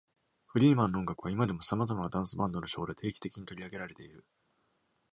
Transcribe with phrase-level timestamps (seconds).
[0.47, 4.25] フリーマンの音楽は今でもさまざまなダンスバンドのショーで定期的に取り上げられている。